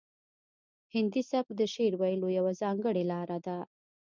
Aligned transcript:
هندي 0.93 1.21
سبک 1.31 1.47
د 1.57 1.61
شعر 1.73 1.93
ویلو 2.01 2.27
یوه 2.37 2.51
ځانګړې 2.61 3.03
لار 3.11 3.29
ده 3.45 3.57